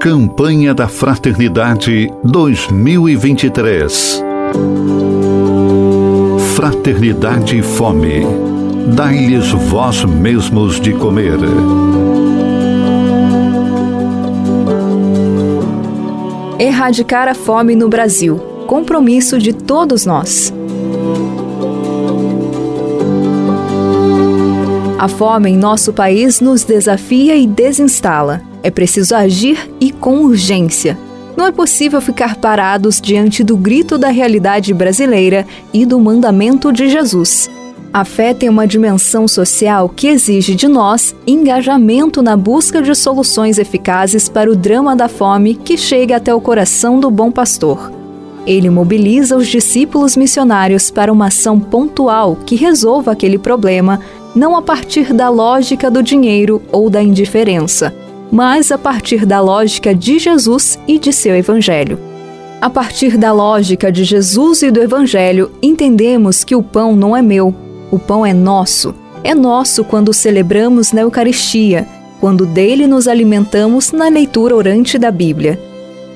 [0.00, 4.22] Campanha da Fraternidade 2023.
[6.54, 8.24] Fraternidade e Fome.
[8.94, 11.40] Dai-lhes vós mesmos de comer.
[16.60, 18.36] Erradicar a fome no Brasil.
[18.68, 20.54] Compromisso de todos nós.
[24.96, 28.46] A fome em nosso país nos desafia e desinstala.
[28.68, 30.98] É preciso agir e com urgência.
[31.34, 36.86] Não é possível ficar parados diante do grito da realidade brasileira e do mandamento de
[36.86, 37.48] Jesus.
[37.94, 43.56] A fé tem uma dimensão social que exige de nós engajamento na busca de soluções
[43.56, 47.90] eficazes para o drama da fome que chega até o coração do bom pastor.
[48.46, 53.98] Ele mobiliza os discípulos missionários para uma ação pontual que resolva aquele problema,
[54.36, 57.94] não a partir da lógica do dinheiro ou da indiferença,
[58.30, 61.98] mas a partir da lógica de Jesus e de seu Evangelho.
[62.60, 67.22] A partir da lógica de Jesus e do Evangelho, entendemos que o pão não é
[67.22, 67.54] meu,
[67.90, 68.94] o pão é nosso.
[69.22, 71.86] É nosso quando celebramos na Eucaristia,
[72.20, 75.58] quando dele nos alimentamos na leitura orante da Bíblia.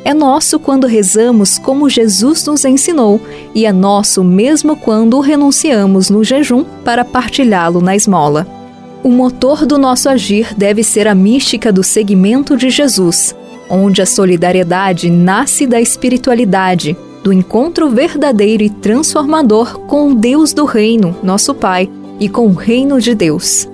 [0.05, 3.21] É nosso quando rezamos como Jesus nos ensinou,
[3.55, 8.62] e é nosso mesmo quando o renunciamos no jejum para partilhá-lo na esmola.
[9.05, 13.34] O motor do nosso agir deve ser a mística do seguimento de Jesus,
[13.69, 20.64] onde a solidariedade nasce da espiritualidade, do encontro verdadeiro e transformador com o Deus do
[20.64, 23.69] Reino, nosso Pai, e com o Reino de Deus.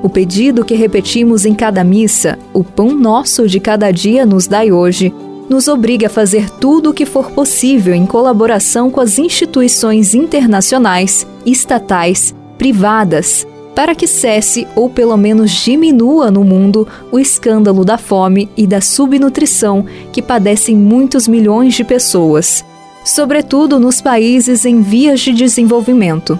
[0.00, 4.70] O pedido que repetimos em cada missa, o pão nosso de cada dia nos dai
[4.70, 5.12] hoje,
[5.48, 11.26] nos obriga a fazer tudo o que for possível em colaboração com as instituições internacionais,
[11.44, 13.44] estatais, privadas,
[13.78, 18.80] para que cesse ou pelo menos diminua no mundo o escândalo da fome e da
[18.80, 22.64] subnutrição que padecem muitos milhões de pessoas,
[23.04, 26.36] sobretudo nos países em vias de desenvolvimento.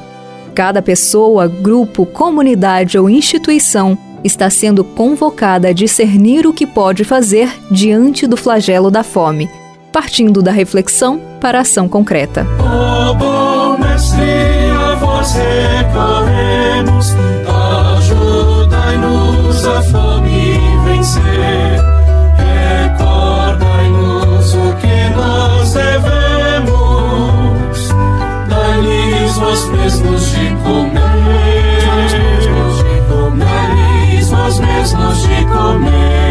[0.52, 7.48] Cada pessoa, grupo, comunidade ou instituição está sendo convocada a discernir o que pode fazer
[7.70, 9.48] diante do flagelo da fome,
[9.92, 12.44] partindo da reflexão para a ação concreta.
[12.58, 14.57] Oh, bom mestre,
[15.28, 17.14] vós recorremos,
[17.98, 21.80] ajudai-nos a fome vencer.
[22.88, 26.68] Recordai-nos o que nós devemos,
[28.48, 30.98] dai-lhes vós mesmos de comer.
[33.38, 36.27] Dai-lhes vós mesmos de comer.